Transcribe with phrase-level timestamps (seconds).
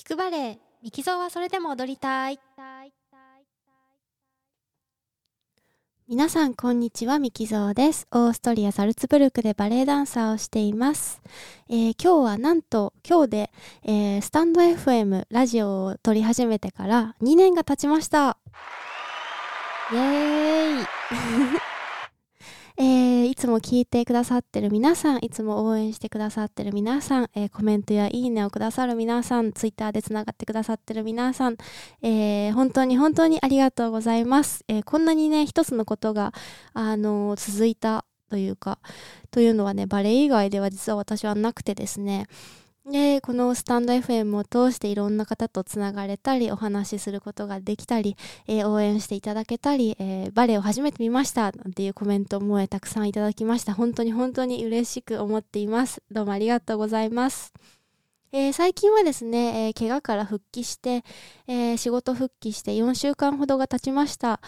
[0.00, 2.40] 聞くバレエミキゾーはそれでも踊りたい。
[6.08, 8.06] 皆さんこんにちはミキゾーです。
[8.10, 11.20] オーストリアザルツブルクでバレエダンサーをしています、
[11.68, 13.50] えー、今日はなんと今日で、
[13.84, 18.38] えー、スタンド FM ラジオを撮り始めてから2年が経ちました。
[19.92, 20.86] イエーイ
[22.76, 31.56] えー、いつも聞いてくださってる皆さん、いつも応援してくださってる皆さん、えー、コメントやいいねをくださる皆さん、ツイッターでつながってくださってる皆さん、
[32.02, 34.64] えー、本当に本当にありがとうございます。
[34.68, 36.32] えこんなにね、一つのことが、
[36.72, 38.78] あの続いたというか、
[39.30, 42.26] というのはね、バレエ以外では実は私はなくてですね、
[42.86, 48.16] でこのスタンド FM を通していろんな方とつながれたりお話しすることができたり、
[48.48, 53.74] えー、応援していただけたり、えー、バレエを初めて見ましたなんていうコメントも、たくさんいただきました。
[53.74, 56.02] 本当に本当に嬉しく思っています。
[56.10, 57.52] どうもありがとうございます。
[58.32, 61.02] えー、最近はですね、えー、怪我から復帰して、
[61.48, 64.40] えー、仕事復帰して4週間ほどが経ちました。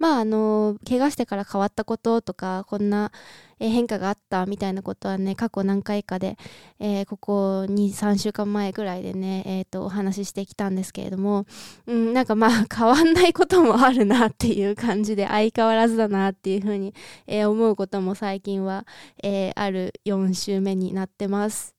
[0.00, 3.12] まあ、あの怪我してから変わったこととか、こんな、
[3.60, 6.36] え変化があったみたいなことはね、過去何回かで、
[6.80, 11.44] えここ2、3週間前ぐらいでね、えっ、と、お話ししてきたんですけれども、
[11.86, 16.92] うん、なんかまあ、 変わんないこともあるなっていう感じで、相変わらずだなっていうふうに、
[17.26, 18.84] え思うことも最近は、
[19.22, 21.77] えある4週目になってます。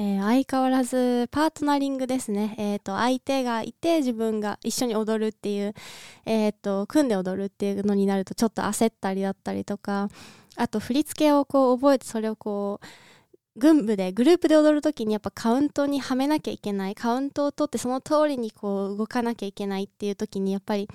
[0.00, 2.54] えー、相変わらずパートナリングですね。
[2.56, 5.74] え、ー、と、相手がいて自分が一緒に踊るっていう、
[6.24, 10.08] え、ー、と、組んで踊るっていうのになるとちょっと焦ったりだったりとか、
[10.56, 12.86] あと振り付けをこう覚えてそれをこう、
[13.56, 20.88] 軍部でグループで踊る時にやっぱカウントにはめなきゃいけないカウントを取ってその通りにこう動かなきゃいけないっていう時にやっぱり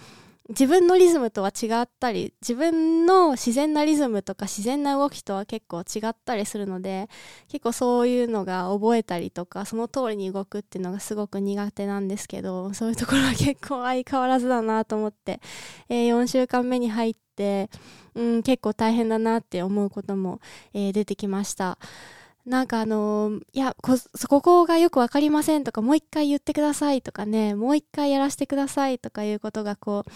[0.49, 7.09] 自分のリズムとは違ったり自分の自然なリズムとか自然な動きとは結構違ったりするので
[7.47, 15.41] 結構そういうのが覚えたりとかその通りに動くっていうのがすごく苦手なんですけどそういうところは結構相変わらずだなと思って、
[15.89, 17.71] えー、4週間目に入って、
[18.13, 20.41] うん、結構大変だなって思うことも、
[20.75, 21.79] えー、出てきました。
[22.45, 23.97] なんかあのー、いやこ、
[24.29, 30.11] ここがよくわかりませんとか、もう一回言ってくださいとかね、もう一回やらせてくださいとかいうことがこう、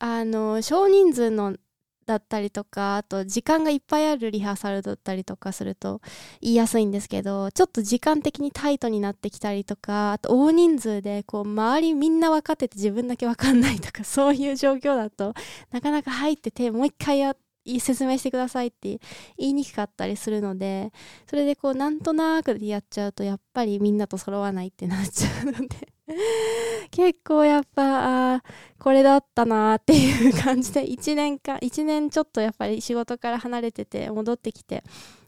[0.00, 1.56] あのー、少人数の
[2.04, 6.00] だったりとか、あと時間がいっぱいあるリハーサルだったりとかすると
[6.40, 15.34] 言いやすいんですけど、ちょっと時間的にタイトになってきたりとか、あと大人数でこう周りみんな分かってて自分だけ分かんないとか、そういう状況だと
[15.70, 17.40] なかなか入っててもう一回やって、
[17.80, 19.00] 説明してくださいって
[19.36, 20.92] 言いにくかったりするので
[21.28, 25.88] それでこうなんとなくでやっちゃうとやっぱりみんなと揃わないってなっちゃうので
[26.90, 28.42] 結構やっぱあ
[28.78, 34.82] これだったなっていう感じで1年間1年ちょっとやっぱり仕事から離れてて戻ってきて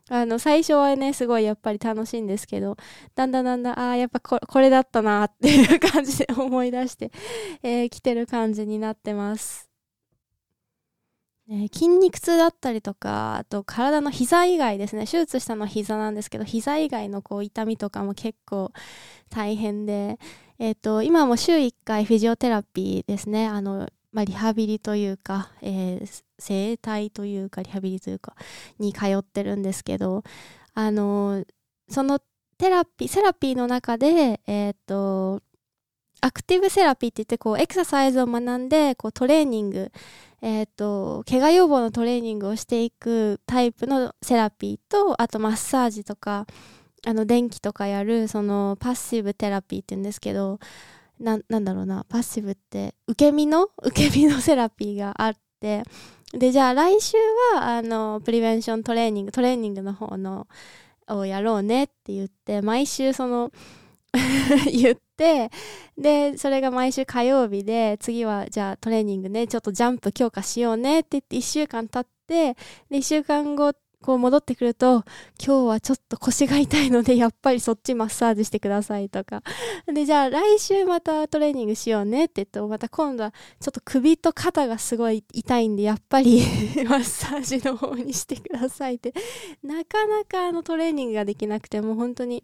[0.08, 2.76] あの最初はねすごいやっぱり楽しいんですけど
[3.14, 7.12] だんだんだんだんああやっぱこれだったなっていう感じで思い出して、
[7.62, 9.69] えー、来てる感じになってます。
[11.50, 15.04] え、筋肉痛だったりとかあと体の膝以外ですね。
[15.06, 18.72] 手術したのは膝なんですけど膝以外のこう痛みとかも結構
[19.30, 20.18] 大変で、
[20.60, 23.48] えーと、今も週1回 physiotherapy ですね。
[23.48, 28.34] あの、まあ、リハビリというか、えー、整体というかリハビリというか
[28.78, 30.24] に通ってるんですけど
[30.74, 31.44] あの
[31.88, 32.20] その
[32.58, 35.42] テラピーセラピーの中でえっ、ー、と
[36.30, 39.90] active therapy って言ってこうエクササイズを学んでこうトレーニング
[40.42, 46.46] えっ、ー、と、怪我予防のトレーニングをしていくタイプのセラピーと、あとマッサージとか、
[47.06, 50.58] あの、電気とかやる、その、パッシブテラピーって言うんですけど、
[51.18, 55.82] な、なんだろうな、パッシブって、受け身の、受け身のセラピーがあって、
[56.32, 57.18] で、じゃあ来週
[57.54, 60.46] は、あの、プリベンショントレーニング、トレーニングの方の、
[61.08, 63.52] をやろうねって言って、毎週その、
[64.72, 65.50] 言って
[65.96, 72.56] でそれが毎週火曜日で次はじゃあトレーニングねちょっとジャンプ強化しようねって言って1週間経って
[72.90, 75.04] で1週間後こう戻ってくると
[75.38, 79.42] 今日はちょっと腰が痛いのでやっぱりそっちマッサージしてくださいとか。
[79.86, 86.40] でじゃあ来週またトレーニングしようねって言ってまた今度はちょっと首と肩がすごい痛いんでやっぱり
[86.88, 89.12] マッサージの方にしてくださいって。
[89.62, 92.42] なかなかあのトレーニングができなくてもう本当に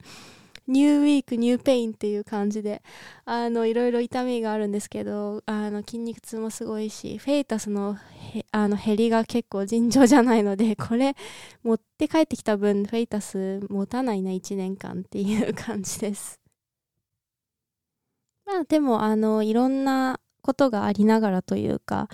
[0.69, 2.83] new week new pain っていう感じで
[3.25, 7.97] あのいろいろ痛みがあるんですけどあの筋肉痛もすごいしフェイタスの
[8.51, 11.15] あの減りが結構尋常じゃないので これ
[11.63, 16.41] 持って帰ってきた分フェイタス持たないな1年間っていう感じです。
[18.45, 22.09] まあでもあのいろんなことがありながらというか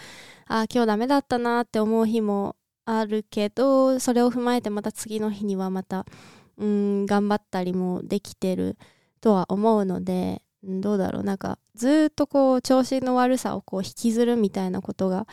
[0.47, 6.05] あ今日ダメだったなって思う日もあるけどそれを踏まえてまた次の日にはまた
[6.62, 8.79] うん頑張ったりもできてる
[9.20, 11.23] とは思うのでどうだろう。
[11.25, 15.26] なんかずっとこう調子の悪さをこう引きずるみたいなことが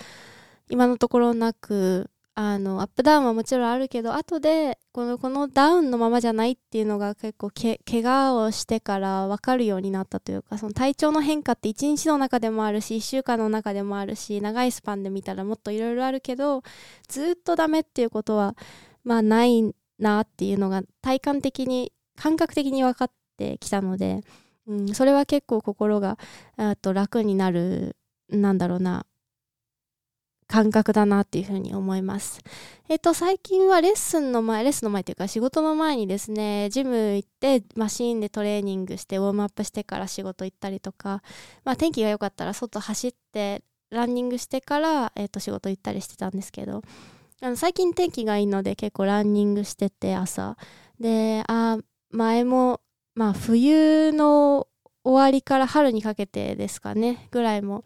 [0.69, 2.09] 今のところなく
[2.41, 16.63] あのアップダウンはもちろんあるけど後でこのこのダウンのままじゃないっていうのが結構け怪我をしてから分かるようになったというかその体調の変化って1日の中でもあるし1週間の中でもあるし長いスパンで見たらもっといろいろあるけど
[17.09, 18.55] ずっとダメっていうことは
[19.03, 24.23] まあないなっていうのが体感的に感覚的に分かってきたので。
[24.67, 26.19] うん、それは結構心が
[26.81, 27.97] と楽になる
[28.29, 29.07] なんだろうな
[30.47, 32.41] 感覚だなっていうふうに思います。
[32.87, 41.21] えっと、最近はレッスンの前、レッスンの前っていうか仕事の前にですね、ジム行ってマシーンでトレーニングしてウォームアップしてから仕事行ったりとか、
[41.63, 46.81] まあ天気が良かったら外走ってランニングしてから、えっと、仕事行ったりしてたんですけど、
[47.41, 50.57] あの最近天気がいいので結構ランニングしてて朝。
[51.00, 51.77] で、あ、
[52.12, 52.81] 前も
[53.15, 54.68] まあ冬の
[55.03, 57.83] 終わりから春にかけてですかねぐらいも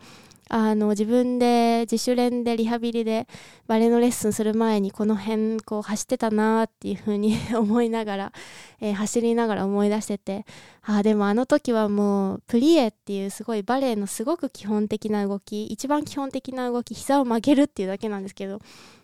[0.50, 3.28] あの自分で自主練でリハビリで
[3.66, 8.34] バレエのレッスンする前にこの辺こう走ってたなっていう風に 思いながら、
[8.82, 10.46] えー、走りながら思い出してて
[10.84, 18.60] あでもあの時はもうプリエっていうすごいバレエのすごく基本的な動き一番基本的な動き膝を曲げるっていうだけなんですけど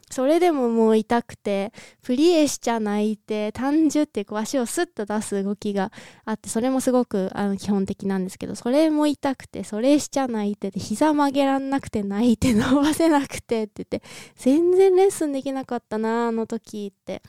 [0.10, 1.72] それでももう痛くて、
[2.02, 5.92] プリエしちゃ泣いて、単純ってこう足をスッと出す動きが
[6.26, 14.02] あって、それもすごくあの基本的なんですけど、それも痛くて、それしちゃ泣いてて、膝曲げらんなくて泣いて伸ばせなくてって言って、
[14.36, 17.22] 全然レッスンできなかったな、あの時って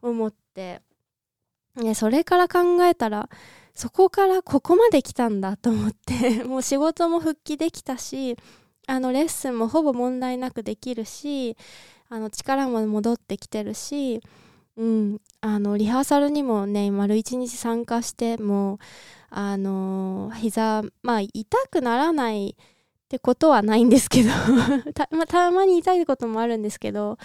[0.00, 0.82] 思って、
[1.94, 3.28] それから考えたら、
[3.74, 8.36] そこからここまで来たんだと思って、 もう仕事も復帰できたし、
[8.86, 11.56] あのレッスンもほぼ問題なくできるし、
[12.08, 14.20] あの力も戻ってきてるし、
[14.76, 18.78] うん、あのリハーサルにもね丸一日参加しても
[19.30, 21.32] あの膝まあ痛
[21.70, 24.30] くならないってことはないんですけど
[24.94, 27.18] た,、またまに痛いこともあるんですけど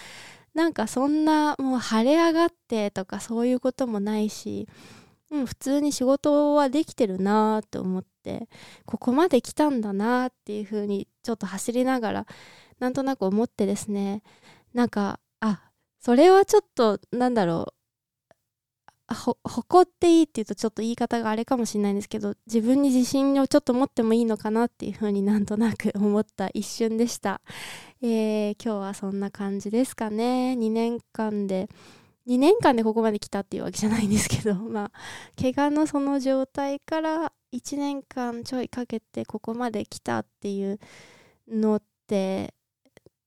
[0.54, 4.68] なんかそんなもう腫れ上がってとかそういうこともないし、
[5.32, 8.50] うん、普通に仕事はできてるなと思って
[8.86, 12.28] ここまで来たんだなっていうふうにちょっと走りながら
[12.80, 14.22] なんとなく思ってですね
[14.74, 17.74] なんかあそれはちょっとなんだろう。
[19.44, 27.42] 誇っていいっていうとちょっと言い方があれかもしれないんですけど自分に自信をちょっと持ってもいいのかなっていうふうになんとなく思った一瞬でした、
[28.04, 30.56] えー、今日はそんな感じですかね。
[30.60, 31.70] 2年間で
[32.28, 40.80] 2年間でここまで来たっていうわけじゃないんですけど まあ怪我のその状態から1年間ちょいかけてここまで来たっていう
[41.48, 42.54] のって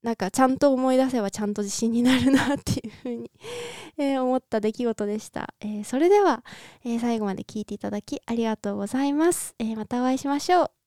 [0.03, 3.31] なんかちゃんと思い出せばちゃんと自信になるなっていうふうに
[3.99, 5.55] え思った出来事でした。
[5.61, 6.45] えー、それでは、
[6.85, 9.55] えー、最後まで聞いていただきありがとうございます。
[9.59, 10.82] えー、またお会いしましょう。